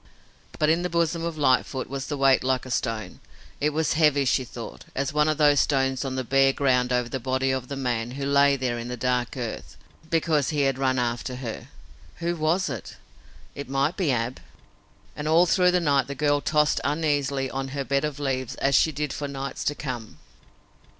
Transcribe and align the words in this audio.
But 0.57 0.69
in 0.69 0.81
the 0.81 0.89
bosom 0.89 1.23
of 1.23 1.37
Lightfoot 1.37 1.87
was 1.87 2.09
a 2.09 2.17
weight 2.17 2.43
like 2.43 2.65
a 2.65 2.71
stone. 2.71 3.19
It 3.59 3.69
was 3.69 3.89
as 3.89 3.93
heavy, 3.99 4.25
she 4.25 4.43
thought, 4.43 4.85
as 4.95 5.13
one 5.13 5.27
of 5.29 5.37
the 5.37 5.55
stones 5.55 6.03
on 6.03 6.15
the 6.15 6.23
bare 6.23 6.53
ground 6.53 6.91
over 6.91 7.07
the 7.07 7.19
body 7.19 7.51
of 7.51 7.67
the 7.67 7.75
man 7.75 8.09
who 8.17 8.25
lay 8.25 8.55
there 8.55 8.79
in 8.79 8.87
the 8.87 8.97
dark 8.97 9.37
earth, 9.37 9.77
because 10.09 10.49
he 10.49 10.61
had 10.61 10.79
run 10.79 10.97
after 10.97 11.35
her. 11.35 11.67
Who 12.15 12.35
was 12.35 12.67
it? 12.67 12.95
It 13.53 13.69
might 13.69 13.95
be 13.95 14.11
Ab! 14.11 14.39
And 15.15 15.27
all 15.27 15.45
through 15.45 15.69
the 15.69 15.79
night 15.79 16.07
the 16.07 16.15
girl 16.15 16.41
tossed 16.41 16.81
uneasily 16.83 17.51
on 17.51 17.67
her 17.67 17.83
bed 17.85 18.03
of 18.03 18.19
leaves, 18.19 18.55
as 18.55 18.73
she 18.73 18.91
did 18.91 19.13
for 19.13 19.27
nights 19.27 19.63
to 19.65 19.75
come. 19.75 20.17